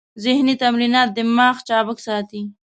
ذهني 0.23 0.53
تمرینات 0.61 1.09
دماغ 1.17 1.55
چابک 1.67 1.97
ساتي. 2.05 2.41